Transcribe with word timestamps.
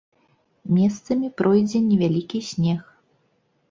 Месцамі 0.77 1.31
пройдзе 1.43 1.85
невялікі 1.89 2.45
снег. 2.53 2.79